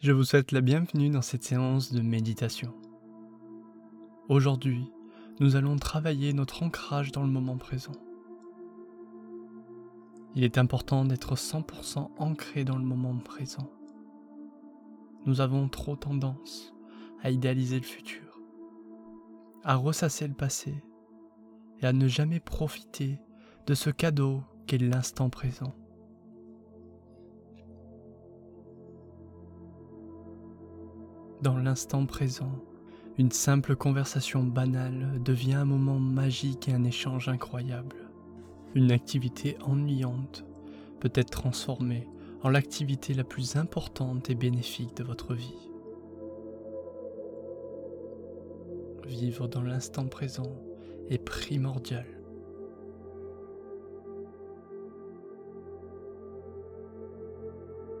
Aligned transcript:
Je 0.00 0.12
vous 0.12 0.24
souhaite 0.24 0.52
la 0.52 0.62
bienvenue 0.62 1.10
dans 1.10 1.20
cette 1.20 1.44
séance 1.44 1.92
de 1.92 2.00
méditation. 2.00 2.72
Aujourd'hui, 4.30 4.90
nous 5.40 5.56
allons 5.56 5.76
travailler 5.76 6.32
notre 6.32 6.62
ancrage 6.62 7.12
dans 7.12 7.20
le 7.20 7.28
moment 7.28 7.58
présent. 7.58 7.92
Il 10.34 10.42
est 10.42 10.56
important 10.56 11.04
d'être 11.04 11.34
100% 11.34 12.12
ancré 12.16 12.64
dans 12.64 12.78
le 12.78 12.84
moment 12.84 13.14
présent. 13.18 13.70
Nous 15.26 15.42
avons 15.42 15.68
trop 15.68 15.96
tendance 15.96 16.72
à 17.22 17.30
idéaliser 17.30 17.76
le 17.76 17.84
futur, 17.84 18.40
à 19.64 19.74
ressasser 19.74 20.26
le 20.26 20.32
passé 20.32 20.82
et 21.82 21.86
à 21.86 21.92
ne 21.92 22.08
jamais 22.08 22.40
profiter 22.40 23.20
de 23.66 23.74
ce 23.74 23.90
cadeau 23.90 24.42
qu'est 24.66 24.78
l'instant 24.78 25.28
présent. 25.28 25.74
Dans 31.42 31.56
l'instant 31.56 32.04
présent, 32.04 32.52
une 33.16 33.30
simple 33.30 33.74
conversation 33.74 34.42
banale 34.42 35.22
devient 35.24 35.54
un 35.54 35.64
moment 35.64 35.98
magique 35.98 36.68
et 36.68 36.74
un 36.74 36.84
échange 36.84 37.30
incroyable. 37.30 37.96
Une 38.74 38.92
activité 38.92 39.56
ennuyante 39.62 40.44
peut 41.00 41.10
être 41.14 41.30
transformée 41.30 42.06
en 42.42 42.50
l'activité 42.50 43.14
la 43.14 43.24
plus 43.24 43.56
importante 43.56 44.28
et 44.28 44.34
bénéfique 44.34 44.94
de 44.98 45.02
votre 45.02 45.32
vie. 45.34 45.70
Vivre 49.06 49.48
dans 49.48 49.62
l'instant 49.62 50.08
présent 50.08 50.60
est 51.08 51.24
primordial. 51.24 52.06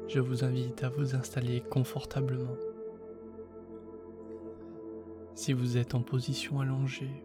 Je 0.08 0.20
vous 0.20 0.44
invite 0.44 0.84
à 0.84 0.90
vous 0.90 1.14
installer 1.14 1.62
confortablement 1.70 2.56
si 5.40 5.54
vous 5.54 5.78
êtes 5.78 5.94
en 5.94 6.02
position 6.02 6.60
allongée, 6.60 7.24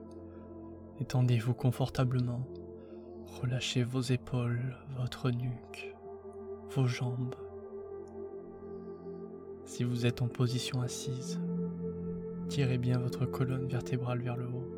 étendez-vous 1.01 1.53
confortablement. 1.53 2.47
Relâchez 3.41 3.83
vos 3.83 3.99
épaules, 3.99 4.77
votre 4.95 5.31
nuque, 5.31 5.93
vos 6.69 6.87
jambes. 6.87 7.35
Si 9.65 9.83
vous 9.83 10.05
êtes 10.05 10.21
en 10.21 10.29
position 10.29 10.81
assise, 10.81 11.41
tirez 12.47 12.77
bien 12.77 12.99
votre 12.99 13.25
colonne 13.25 13.67
vertébrale 13.67 14.21
vers 14.21 14.37
le 14.37 14.47
haut. 14.47 14.71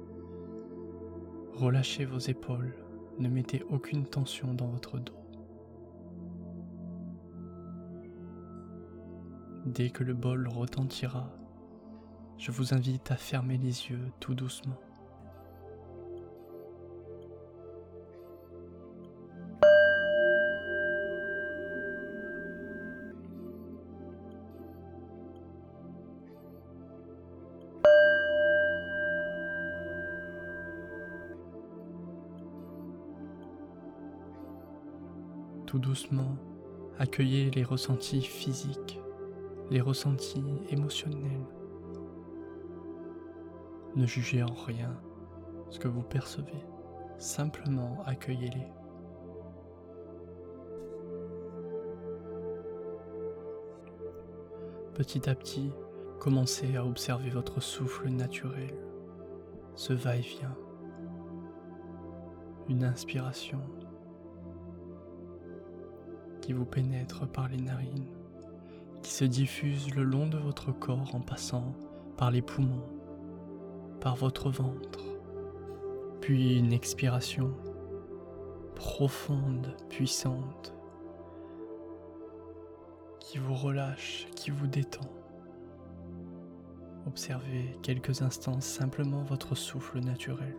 Relâchez 1.54 2.06
vos 2.06 2.18
épaules, 2.18 2.74
ne 3.20 3.30
mettez 3.30 3.62
aucune 3.70 4.08
tension 4.08 4.56
dans 4.56 4.70
votre 4.70 4.98
dos. 4.98 5.14
Dès 9.68 9.92
que 9.92 10.04
le 10.04 10.16
bol 10.16 10.48
retentira, 10.48 11.38
je 12.38 12.52
vous 12.52 12.74
invite 12.74 13.12
à 13.12 13.18
fermer 13.18 13.58
les 13.58 13.90
yeux 13.90 14.12
tout 14.20 14.34
doucement. 14.34 14.78
Tout 35.66 35.80
doucement, 35.80 36.38
accueillez 36.98 37.52
les 37.52 37.64
ressentis 37.64 38.22
physiques, 38.22 39.02
les 39.70 39.82
ressentis 39.82 40.46
émotionnels, 40.70 41.44
ne 43.98 44.06
jugez 44.06 44.44
en 44.44 44.54
rien. 44.54 44.96
Ce 45.70 45.80
que 45.80 45.88
vous 45.88 46.04
percevez, 46.04 46.64
simplement 47.18 47.98
accueillez-les. 48.06 48.68
Petit 54.94 55.30
à 55.30 55.36
petit, 55.36 55.72
commencez 56.20 56.76
à 56.76 56.86
observer 56.86 57.30
votre 57.30 57.60
souffle 57.60 58.10
naturel, 58.10 58.74
ce 59.76 59.94
va-et-vient, 59.94 60.56
une 62.70 62.84
inspiration 62.84 63.62
qui 66.42 66.54
vous 66.54 66.66
pénètre 66.66 67.28
par 67.28 67.48
les 67.50 67.62
narines, 67.62 68.08
qui 69.04 69.12
se 69.12 69.26
diffuse 69.26 69.94
le 69.96 70.04
long 70.04 70.28
de 70.28 70.38
votre 70.38 70.72
corps 70.72 71.14
en 71.14 71.22
passant 71.22 71.76
par 72.16 72.32
les 72.32 72.42
poumons, 72.42 72.97
votre 74.16 74.50
ventre, 74.50 75.04
puis 76.22 76.58
une 76.58 76.74
expiration 76.74 77.54
profonde, 78.76 79.76
puissante, 79.90 80.74
qui 83.20 83.38
vous 83.38 83.56
relâche, 83.56 84.28
qui 84.36 84.52
vous 84.52 84.68
détend. 84.68 85.10
Observez 87.08 87.78
quelques 87.84 88.22
instants 88.22 88.62
simplement 88.62 89.24
votre 89.24 89.56
souffle 89.56 90.00
naturel. 90.00 90.56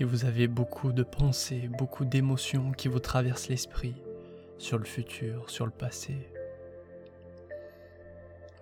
Si 0.00 0.04
vous 0.04 0.24
avez 0.24 0.48
beaucoup 0.48 0.92
de 0.92 1.02
pensées, 1.02 1.68
beaucoup 1.76 2.06
d'émotions 2.06 2.72
qui 2.72 2.88
vous 2.88 3.00
traversent 3.00 3.50
l'esprit 3.50 3.94
sur 4.56 4.78
le 4.78 4.86
futur, 4.86 5.50
sur 5.50 5.66
le 5.66 5.70
passé, 5.70 6.14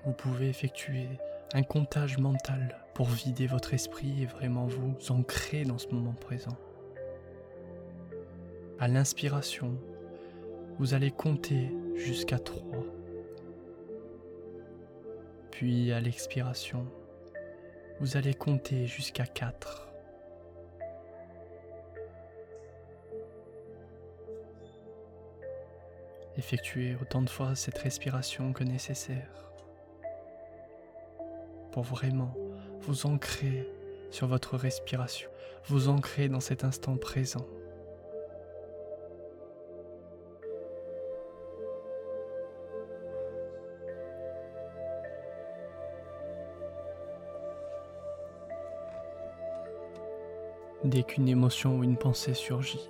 vous 0.05 0.13
pouvez 0.13 0.49
effectuer 0.49 1.07
un 1.55 1.63
comptage 1.63 2.19
mental 2.19 2.77
pour 2.93 3.07
vider 3.07 3.47
votre 3.47 3.73
esprit 3.73 4.25
et 4.25 4.27
vraiment 4.27 4.67
vous 4.67 4.97
ancrer 5.11 5.63
dans 5.63 5.79
ce 5.79 5.87
moment 5.91 6.13
présent. 6.13 6.57
À 8.81 8.89
l'inspiration, 8.89 9.79
vous 10.81 10.93
allez 10.93 11.13
compter 11.13 11.71
jusqu'à 11.95 12.41
3. 12.41 12.85
Puis 15.53 15.93
à 15.93 16.01
l'expiration, 16.01 16.85
vous 18.01 18.17
allez 18.17 18.35
compter 18.35 18.89
jusqu'à 18.89 19.25
4. 19.25 19.88
Effectuez 26.39 26.97
autant 27.03 27.23
de 27.23 27.29
fois 27.29 27.57
cette 27.57 27.79
respiration 27.79 28.53
que 28.53 28.63
nécessaire 28.63 29.51
pour 31.73 31.83
vraiment 31.83 32.33
vous 32.81 33.07
ancrer 33.07 33.69
sur 34.13 34.29
votre 34.29 34.57
respiration, 34.57 35.29
vous 35.67 35.89
ancrer 35.89 36.29
dans 36.29 36.39
cet 36.39 36.63
instant 36.63 36.97
présent. 36.97 37.45
Dès 50.85 51.03
qu'une 51.03 51.29
émotion 51.29 51.79
ou 51.79 51.83
une 51.83 51.97
pensée 51.97 52.33
surgit, 52.33 52.89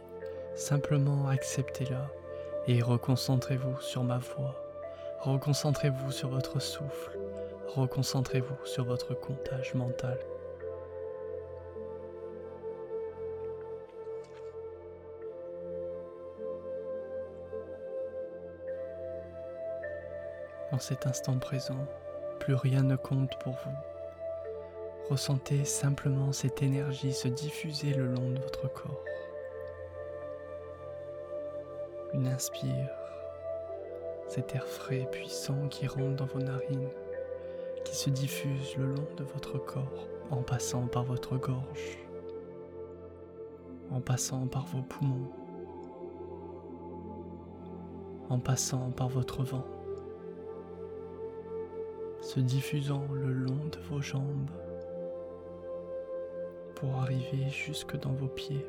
simplement 0.54 1.28
acceptez-la 1.28 2.10
et 2.68 2.82
reconcentrez-vous 2.82 3.80
sur 3.80 4.04
ma 4.04 4.18
voix. 4.18 4.54
Reconcentrez-vous 5.20 6.12
sur 6.12 6.28
votre 6.28 6.60
souffle. 6.60 7.18
Reconcentrez-vous 7.74 8.66
sur 8.66 8.84
votre 8.84 9.14
comptage 9.14 9.74
mental. 9.74 10.18
Dans 20.70 20.78
cet 20.78 21.06
instant 21.06 21.38
présent, 21.38 21.86
plus 22.38 22.54
rien 22.54 22.82
ne 22.82 22.96
compte 22.96 23.32
pour 23.40 23.54
vous. 23.54 25.08
Ressentez 25.08 25.64
simplement 25.64 26.32
cette 26.32 26.62
énergie 26.62 27.14
se 27.14 27.28
diffuser 27.28 27.94
le 27.94 28.06
long 28.06 28.28
de 28.28 28.40
votre 28.40 28.70
corps. 28.70 29.02
Une 32.14 32.26
inspire, 32.26 32.88
cet 34.28 34.54
air 34.54 34.66
frais 34.66 35.00
et 35.00 35.06
puissant 35.06 35.68
qui 35.68 35.86
rentre 35.86 36.16
dans 36.16 36.24
vos 36.24 36.40
narines, 36.40 36.88
qui 37.84 37.94
se 37.94 38.08
diffuse 38.08 38.76
le 38.76 38.86
long 38.86 39.08
de 39.16 39.24
votre 39.24 39.58
corps 39.58 40.08
en 40.30 40.42
passant 40.42 40.86
par 40.86 41.04
votre 41.04 41.36
gorge, 41.36 41.98
en 43.90 44.00
passant 44.00 44.46
par 44.46 44.64
vos 44.66 44.82
poumons, 44.82 45.30
en 48.30 48.38
passant 48.38 48.90
par 48.90 49.08
votre 49.08 49.42
vent, 49.42 49.66
se 52.22 52.40
diffusant 52.40 53.04
le 53.12 53.32
long 53.32 53.66
de 53.70 53.78
vos 53.90 54.00
jambes 54.00 54.50
pour 56.74 56.94
arriver 56.96 57.48
jusque 57.50 57.98
dans 57.98 58.12
vos 58.12 58.28
pieds. 58.28 58.64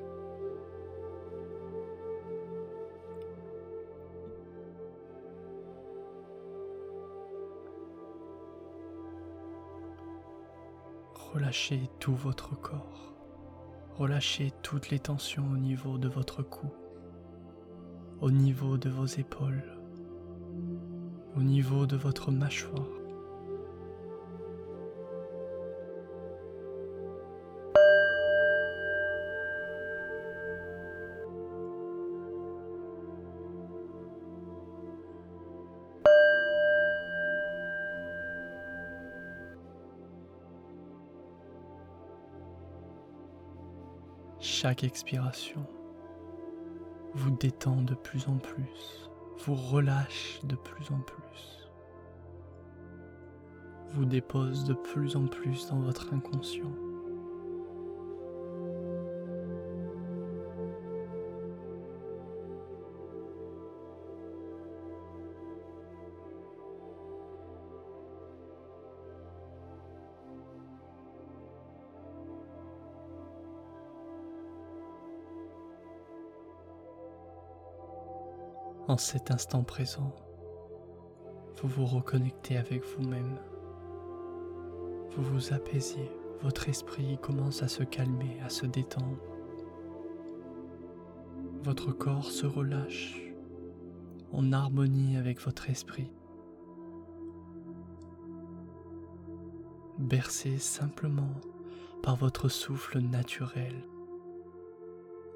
Relâchez 11.34 11.90
tout 12.00 12.16
votre 12.16 12.60
corps. 12.60 13.14
Relâchez 13.96 14.52
toutes 14.64 14.90
les 14.90 14.98
tensions 14.98 15.46
au 15.52 15.58
niveau 15.58 16.00
de 16.00 16.08
votre 16.08 16.42
cou, 16.42 16.72
au 18.20 18.31
niveau 18.31 18.78
de 18.78 18.90
vos 18.90 19.06
épaules, 19.06 19.78
au 21.36 21.44
niveau 21.44 21.86
de 21.86 21.98
votre 21.98 22.31
mâchoire. 22.31 22.99
Chaque 44.41 44.86
expiration 44.86 45.65
vous 47.13 47.31
détend 47.31 47.81
de 47.81 47.94
plus 47.94 48.25
en 48.30 48.38
plus, 48.38 49.09
vous 49.39 49.53
relâche 49.53 50.39
de 50.45 50.56
plus 50.56 50.89
en 50.91 51.00
plus, 51.01 51.69
vous 53.91 54.06
dépose 54.06 54.63
de 54.63 54.74
plus 54.74 55.18
en 55.18 55.27
plus 55.27 55.68
dans 55.68 55.80
votre 55.80 56.13
inconscient. 56.13 56.71
En 78.89 78.97
cet 78.97 79.30
instant 79.30 79.62
présent, 79.62 80.15
vous 81.62 81.68
vous 81.68 81.86
reconnectez 81.86 82.57
avec 82.57 82.83
vous-même. 82.83 83.38
Vous 85.12 85.21
vous 85.21 85.53
apaisez, 85.53 86.09
votre 86.41 86.69
esprit 86.69 87.19
commence 87.21 87.62
à 87.62 87.68
se 87.68 87.83
calmer, 87.83 88.39
à 88.44 88.50
se 88.50 88.65
détendre. 88.65 89.19
Votre 91.62 91.91
corps 91.91 92.31
se 92.31 92.47
relâche 92.47 93.21
en 94.31 94.51
harmonie 94.53 95.18
avec 95.18 95.39
votre 95.39 95.69
esprit. 95.69 96.12
Bercé 100.00 100.57
simplement 100.57 101.35
par 102.01 102.15
votre 102.15 102.50
souffle 102.50 103.01
naturel 103.01 103.75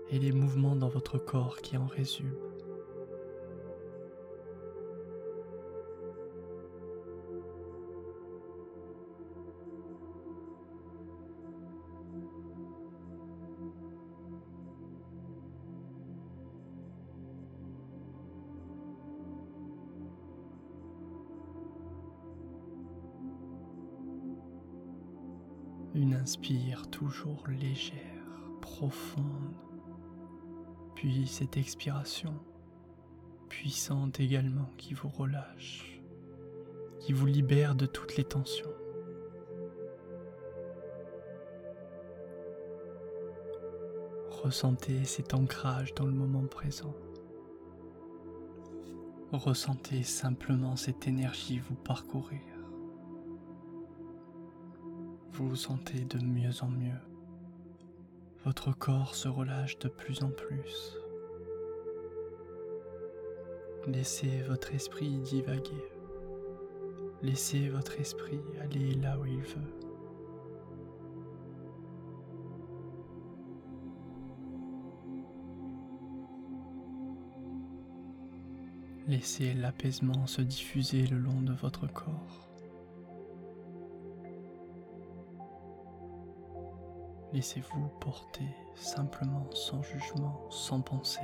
et 0.10 0.18
les 0.18 0.32
mouvements 0.32 0.76
dans 0.76 0.90
votre 0.90 1.20
corps 1.20 1.58
qui 1.58 1.78
en 1.78 1.86
résument. 1.86 2.53
Inspire 26.24 26.90
toujours 26.90 27.44
légère, 27.50 28.00
profonde, 28.62 29.58
puis 30.96 31.28
cette 31.28 31.58
expiration 31.58 32.34
puissante 33.50 34.22
également 34.22 34.70
qui 34.78 34.94
vous 34.94 35.10
relâche, 35.10 36.02
qui 37.02 37.12
vous 37.12 37.26
libère 37.26 37.76
de 37.76 37.86
toutes 37.86 38.16
les 38.16 38.24
tensions. 38.24 38.72
Ressentez 44.30 45.04
cet 45.04 45.34
ancrage 45.34 45.94
dans 45.94 46.06
le 46.06 46.14
moment 46.14 46.48
présent. 46.48 46.96
Ressentez 49.34 50.04
simplement 50.04 50.78
cette 50.78 51.06
énergie 51.06 51.60
vous 51.60 51.76
parcourir 51.76 52.53
vous 55.34 55.50
vous 55.50 55.56
sentez 55.56 56.06
de 56.06 56.20
mieux 56.20 56.62
en 56.62 56.68
mieux. 56.68 57.00
Votre 58.46 58.72
corps 58.72 59.16
se 59.16 59.28
relâche 59.28 59.80
de 59.80 59.88
plus 59.88 60.22
en 60.22 60.30
plus. 60.30 60.96
Laissez 63.88 64.44
votre 64.44 64.74
esprit 64.76 65.18
divaguer. 65.20 65.84
Laissez 67.24 67.70
votre 67.70 68.00
esprit 68.00 68.42
aller 68.62 68.94
là 68.94 69.18
où 69.18 69.26
il 69.26 69.42
veut. 69.42 69.74
Laissez 79.08 79.54
l'apaisement 79.56 80.28
se 80.28 80.42
diffuser 80.42 81.08
le 81.08 81.18
long 81.18 81.42
de 81.42 81.54
votre 81.54 81.88
corps. 81.92 82.53
Laissez-vous 87.34 87.88
porter 88.00 88.46
simplement 88.76 89.50
sans 89.54 89.82
jugement, 89.82 90.40
sans 90.52 90.82
pensée. 90.82 91.20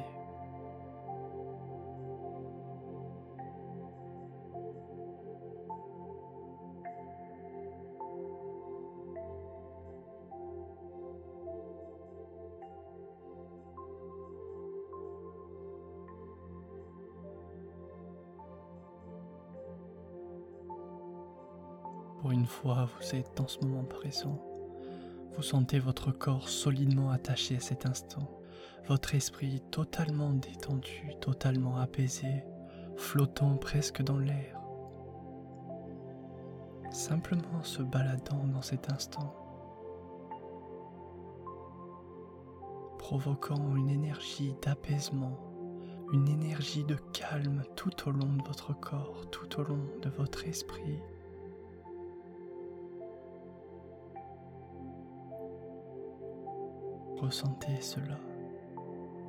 Pour 22.20 22.32
une 22.32 22.48
fois, 22.48 22.90
vous 22.98 23.16
êtes 23.16 23.38
dans 23.38 23.48
ce 23.48 23.60
moment 23.60 23.84
présent. 23.84 24.49
Vous 25.40 25.44
sentez 25.44 25.80
votre 25.80 26.12
corps 26.12 26.50
solidement 26.50 27.12
attaché 27.12 27.56
à 27.56 27.62
cet 27.62 27.86
instant, 27.86 28.30
votre 28.90 29.16
esprit 29.16 29.62
totalement 29.72 30.34
détendu, 30.34 31.14
totalement 31.22 31.78
apaisé, 31.78 32.44
flottant 32.98 33.56
presque 33.56 34.02
dans 34.02 34.18
l'air, 34.18 34.60
simplement 36.92 37.64
se 37.64 37.82
baladant 37.82 38.48
dans 38.48 38.62
cet 38.62 38.92
instant, 38.92 39.34
provoquant 42.98 43.78
une 43.78 43.92
énergie 43.92 44.54
d'apaisement, 44.62 45.40
une 46.12 46.28
énergie 46.28 46.84
de 46.84 46.98
calme 47.14 47.64
tout 47.78 48.10
au 48.10 48.12
long 48.12 48.36
de 48.36 48.44
votre 48.46 48.78
corps, 48.78 49.24
tout 49.32 49.62
au 49.62 49.64
long 49.64 49.88
de 50.02 50.10
votre 50.10 50.46
esprit. 50.46 51.00
Ressentez 57.22 57.82
cela. 57.82 58.18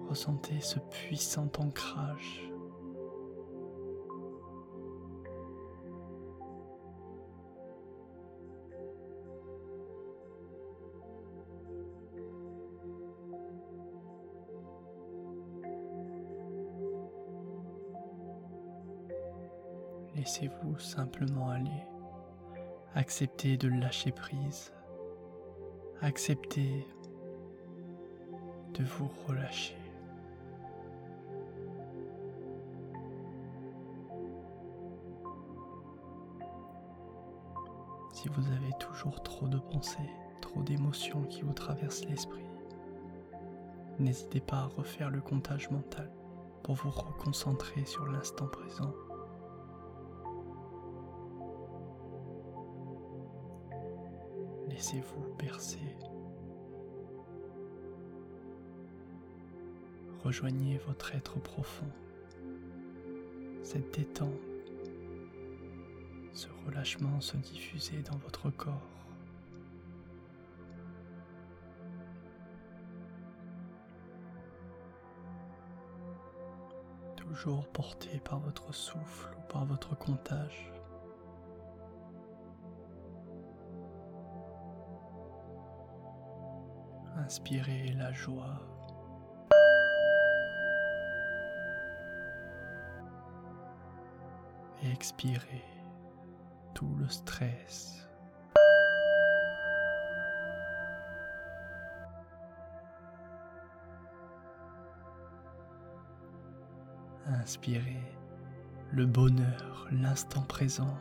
Ressentez 0.09 0.61
ce 0.61 0.78
puissant 0.78 1.50
ancrage. 1.59 2.50
Laissez-vous 20.14 20.78
simplement 20.78 21.50
aller. 21.50 21.70
Acceptez 22.94 23.56
de 23.56 23.68
lâcher 23.68 24.12
prise. 24.12 24.73
Acceptez 26.02 26.87
vous 28.82 29.10
relâcher. 29.26 29.76
Si 38.12 38.28
vous 38.28 38.46
avez 38.52 38.72
toujours 38.78 39.22
trop 39.22 39.49
de 39.49 39.58
pensées, 39.58 40.10
trop 40.42 40.62
d'émotions 40.62 41.22
qui 41.22 41.42
vous 41.42 41.54
traversent 41.54 42.04
l'esprit, 42.04 42.44
n'hésitez 43.99 44.40
pas 44.40 44.58
à 44.58 44.66
refaire 44.66 45.10
le 45.10 45.20
comptage 45.20 45.70
mental 45.70 46.10
pour 46.62 46.75
vous 46.75 46.90
reconcentrer 46.90 47.84
sur 47.87 48.06
l'instant 48.06 48.46
présent. 48.46 48.92
Laissez-vous 54.68 55.34
bercer 55.38 55.96
Rejoignez 60.22 60.78
votre 60.86 61.14
être 61.14 61.40
profond, 61.40 61.90
cette 63.62 63.94
détente, 63.94 64.28
ce 66.34 66.46
relâchement 66.66 67.20
se 67.20 67.38
diffuser 67.38 68.02
dans 68.02 68.18
votre 68.18 68.50
corps. 68.50 68.74
Toujours 77.16 77.66
porté 77.68 78.20
par 78.20 78.40
votre 78.40 78.74
souffle 78.74 79.34
ou 79.38 79.52
par 79.52 79.64
votre 79.64 79.96
comptage. 79.96 80.70
Inspirez 87.16 87.92
la 87.96 88.12
joie. 88.12 88.69
Expirez 95.00 95.64
tout 96.75 96.95
le 96.99 97.09
stress. 97.09 98.07
Inspirez 107.25 108.02
le 108.92 109.07
bonheur, 109.07 109.88
l'instant 109.90 110.42
présent. 110.42 110.99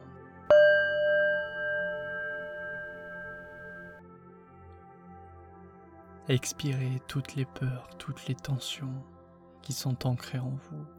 Expirez 6.30 7.02
toutes 7.10 7.36
les 7.36 7.44
peurs, 7.44 7.90
toutes 7.98 8.28
les 8.28 8.36
tensions 8.36 9.04
qui 9.62 9.74
sont 9.74 10.08
ancrées 10.08 10.40
en 10.40 10.52
vous. 10.52 10.99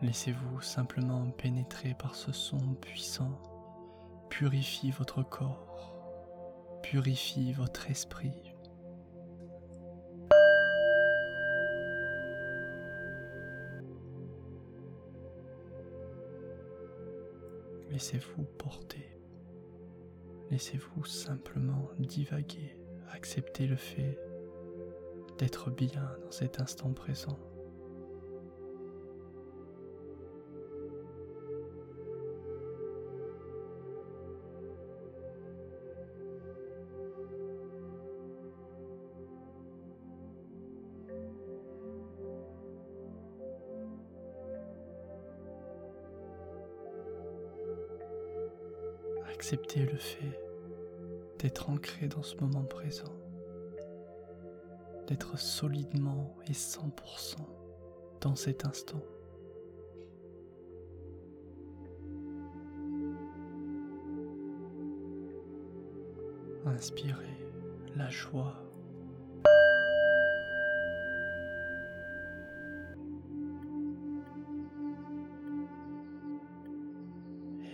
Laissez-vous 0.00 0.60
simplement 0.60 1.28
pénétrer 1.32 1.94
par 1.94 2.14
ce 2.14 2.30
son 2.30 2.74
puissant. 2.74 3.42
Purifie 4.30 4.92
votre 4.92 5.24
corps, 5.24 5.92
purifie 6.82 7.52
votre 7.52 7.90
esprit. 7.90 8.54
Laissez-vous 17.90 18.44
porter. 18.58 19.18
Laissez-vous 20.50 21.04
simplement 21.04 21.88
divaguer. 21.98 22.76
Acceptez 23.10 23.66
le 23.66 23.76
fait 23.76 24.16
d'être 25.38 25.70
bien 25.70 26.08
dans 26.22 26.30
cet 26.30 26.60
instant 26.60 26.92
présent. 26.92 27.38
Acceptez 49.38 49.84
le 49.84 49.96
fait 49.96 50.40
d'être 51.38 51.70
ancré 51.70 52.08
dans 52.08 52.24
ce 52.24 52.34
moment 52.38 52.64
présent, 52.64 53.14
d'être 55.06 55.38
solidement 55.38 56.34
et 56.48 56.52
100% 56.52 57.36
dans 58.20 58.34
cet 58.34 58.66
instant. 58.66 59.00
Inspirez 66.66 67.38
la 67.94 68.10
joie. 68.10 68.67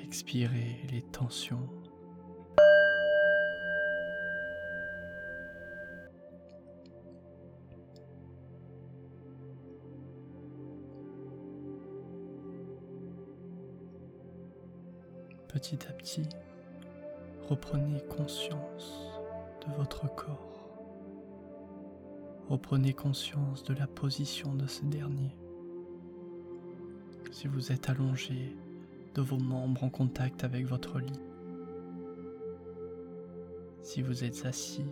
Expirez 0.05 0.87
les 0.93 1.03
tensions. 1.03 1.69
Petit 15.49 15.79
à 15.89 15.93
petit, 15.93 16.29
reprenez 17.49 18.01
conscience 18.03 19.21
de 19.67 19.73
votre 19.75 20.15
corps. 20.15 20.69
Reprenez 22.51 22.93
conscience 22.93 23.65
de 23.65 23.73
la 23.73 23.87
position 23.87 24.55
de 24.55 24.67
ce 24.67 24.85
dernier. 24.85 25.35
Si 27.33 27.49
vous 27.49 27.73
êtes 27.73 27.89
allongé, 27.89 28.55
de 29.15 29.23
vos 29.23 29.39
membres 29.39 29.85
en 29.85 29.91
contact 29.91 30.45
avec 30.45 30.67
votre 30.67 30.99
lit. 30.99 31.21
Si 33.83 34.03
vous 34.03 34.25
êtes 34.25 34.45
assis, 34.45 34.87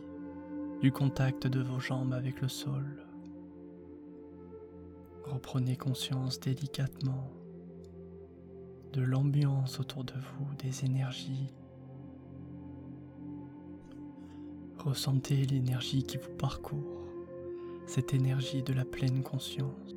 du 0.80 0.92
contact 0.92 1.46
de 1.46 1.60
vos 1.60 1.80
jambes 1.80 2.12
avec 2.12 2.40
le 2.40 2.48
sol. 2.48 2.84
Reprenez 5.24 5.76
conscience 5.76 6.40
délicatement 6.40 7.30
de 8.92 9.00
l'ambiance 9.00 9.80
autour 9.80 10.04
de 10.04 10.12
vous, 10.12 10.54
des 10.56 10.84
énergies. 10.84 11.52
Ressentez 14.78 15.46
l'énergie 15.46 16.02
qui 16.02 16.16
vous 16.16 16.36
parcourt, 16.36 17.06
cette 17.86 18.12
énergie 18.12 18.62
de 18.62 18.72
la 18.72 18.84
pleine 18.84 19.22
conscience, 19.22 19.96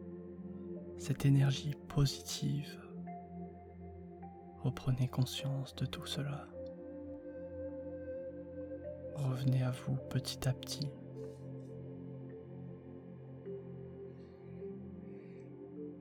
cette 0.98 1.26
énergie 1.26 1.74
positive 1.88 2.85
Reprenez 4.66 5.08
conscience 5.08 5.76
de 5.76 5.86
tout 5.86 6.08
cela. 6.08 6.48
Revenez 9.14 9.62
à 9.62 9.70
vous 9.70 9.96
petit 10.10 10.48
à 10.48 10.54
petit. 10.54 10.90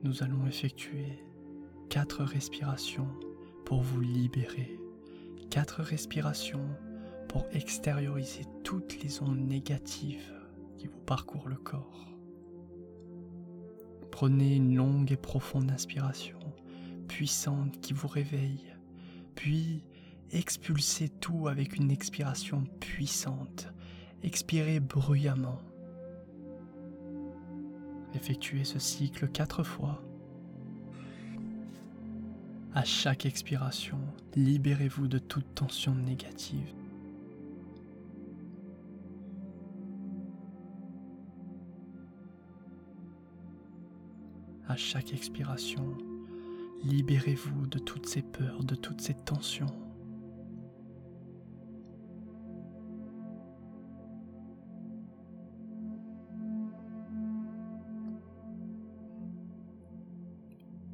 Nous 0.01 0.23
allons 0.23 0.47
effectuer 0.47 1.23
quatre 1.89 2.23
respirations 2.23 3.07
pour 3.65 3.83
vous 3.83 4.01
libérer. 4.01 4.79
Quatre 5.51 5.83
respirations 5.83 6.67
pour 7.27 7.45
extérioriser 7.53 8.45
toutes 8.63 9.03
les 9.03 9.21
ondes 9.21 9.47
négatives 9.47 10.33
qui 10.79 10.87
vous 10.87 11.01
parcourent 11.01 11.49
le 11.49 11.57
corps. 11.57 12.07
Prenez 14.09 14.55
une 14.55 14.75
longue 14.75 15.11
et 15.11 15.17
profonde 15.17 15.69
inspiration 15.69 16.39
puissante 17.07 17.79
qui 17.81 17.93
vous 17.93 18.07
réveille, 18.07 18.75
puis 19.35 19.83
expulsez 20.31 21.09
tout 21.09 21.47
avec 21.47 21.77
une 21.77 21.91
expiration 21.91 22.63
puissante, 22.79 23.67
expirez 24.23 24.79
bruyamment. 24.79 25.61
Effectuez 28.13 28.63
ce 28.63 28.79
cycle 28.79 29.27
quatre 29.27 29.63
fois. 29.63 30.01
À 32.73 32.83
chaque 32.83 33.25
expiration, 33.25 33.99
libérez-vous 34.35 35.07
de 35.07 35.17
toute 35.17 35.55
tension 35.55 35.95
négative. 35.95 36.73
À 44.67 44.75
chaque 44.75 45.13
expiration, 45.13 45.97
Libérez-vous 46.83 47.67
de 47.67 47.79
toutes 47.79 48.05
ces 48.05 48.21
peurs, 48.21 48.63
de 48.63 48.75
toutes 48.75 49.01
ces 49.01 49.15
tensions. 49.15 49.65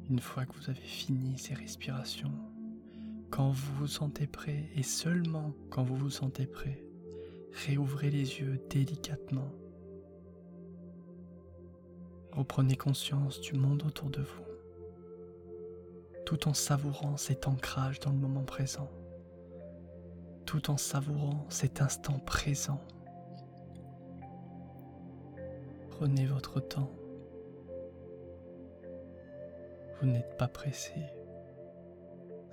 Une 0.08 0.18
fois 0.20 0.44
que 0.44 0.54
vous 0.54 0.68
avez 0.68 0.80
fini 0.80 1.38
ces 1.38 1.54
respirations, 1.54 2.32
quand 3.30 3.50
vous 3.50 3.74
vous 3.76 3.86
sentez 3.86 4.26
prêt 4.26 4.68
et 4.76 4.82
seulement 4.82 5.54
quand 5.70 5.84
vous 5.84 5.96
vous 5.96 6.10
sentez 6.10 6.46
prêt, 6.46 6.84
réouvrez 7.66 8.10
les 8.10 8.40
yeux 8.40 8.60
délicatement. 8.68 9.50
Reprenez 12.32 12.76
conscience 12.76 13.40
du 13.40 13.54
monde 13.54 13.84
autour 13.86 14.10
de 14.10 14.20
vous, 14.20 14.51
tout 16.32 16.48
en 16.48 16.54
savourant 16.54 17.18
cet 17.18 17.46
ancrage 17.46 18.00
dans 18.00 18.10
le 18.10 18.16
moment 18.16 18.44
présent, 18.44 18.88
tout 20.46 20.70
en 20.70 20.78
savourant 20.78 21.44
cet 21.50 21.82
instant 21.82 22.18
présent. 22.20 22.80
Prenez 25.90 26.24
votre 26.24 26.58
temps. 26.58 26.90
Vous 30.00 30.06
n'êtes 30.06 30.38
pas 30.38 30.48
pressé. 30.48 30.94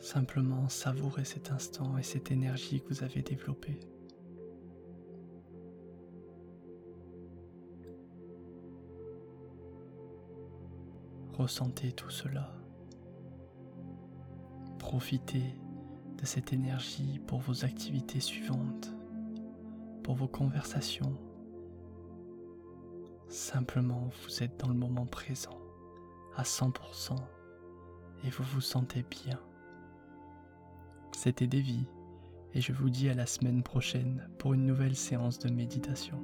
Simplement 0.01 0.67
savourez 0.67 1.23
cet 1.23 1.49
instant 1.53 1.97
et 1.97 2.03
cette 2.03 2.31
énergie 2.31 2.81
que 2.81 2.89
vous 2.89 3.03
avez 3.05 3.21
développée. 3.21 3.79
Ressentez 11.37 11.93
tout 11.93 12.09
cela. 12.09 12.58
Profitez 14.89 15.55
de 16.17 16.25
cette 16.25 16.51
énergie 16.51 17.21
pour 17.27 17.41
vos 17.41 17.63
activités 17.63 18.19
suivantes, 18.19 18.91
pour 20.01 20.15
vos 20.15 20.27
conversations. 20.27 21.15
Simplement, 23.27 24.09
vous 24.23 24.41
êtes 24.41 24.59
dans 24.59 24.67
le 24.67 24.73
moment 24.73 25.05
présent 25.05 25.59
à 26.35 26.41
100% 26.41 27.15
et 28.23 28.31
vous 28.31 28.43
vous 28.45 28.61
sentez 28.61 29.03
bien. 29.03 29.39
C'était 31.11 31.45
Davy 31.45 31.85
et 32.55 32.59
je 32.59 32.73
vous 32.73 32.89
dis 32.89 33.09
à 33.09 33.13
la 33.13 33.27
semaine 33.27 33.61
prochaine 33.61 34.27
pour 34.39 34.55
une 34.55 34.65
nouvelle 34.65 34.95
séance 34.95 35.37
de 35.37 35.51
méditation. 35.51 36.19